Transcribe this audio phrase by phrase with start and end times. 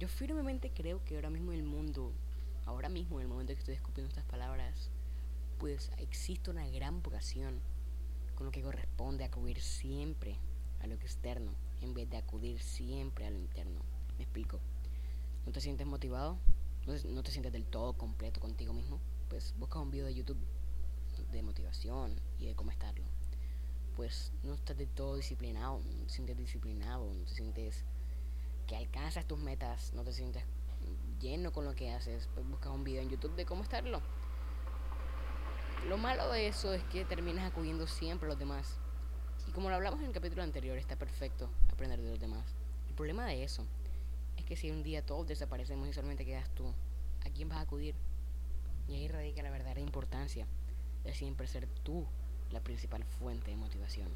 [0.00, 2.14] Yo firmemente creo que ahora mismo en el mundo,
[2.64, 4.88] ahora mismo en el momento que estoy escupiendo estas palabras,
[5.58, 7.60] pues existe una gran vocación
[8.34, 10.38] con lo que corresponde acudir siempre
[10.80, 11.52] a lo externo
[11.82, 13.82] en vez de acudir siempre a lo interno.
[14.16, 14.58] ¿Me explico?
[15.44, 16.38] ¿No te sientes motivado?
[16.86, 19.00] ¿No te, sientes del todo completo contigo mismo?
[19.28, 20.40] Pues busca un video de YouTube
[21.30, 23.04] de motivación y de cómo estarlo.
[23.96, 27.84] Pues no estás del todo disciplinado, no te sientes disciplinado, no te sientes
[28.70, 30.44] que alcanzas tus metas, no te sientes
[31.18, 34.00] lleno con lo que haces, pues busca un video en YouTube de cómo estarlo.
[35.88, 38.78] Lo malo de eso es que terminas acudiendo siempre a los demás.
[39.48, 42.54] Y como lo hablamos en el capítulo anterior, está perfecto aprender de los demás.
[42.88, 43.66] El problema de eso
[44.36, 46.72] es que si un día todos desaparecemos y solamente quedas tú,
[47.26, 47.96] ¿a quién vas a acudir?
[48.86, 50.46] Y ahí radica la verdadera importancia
[51.02, 52.06] de siempre ser tú
[52.52, 54.10] la principal fuente de motivación.